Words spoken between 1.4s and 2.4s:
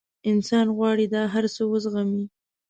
څه وزغمي.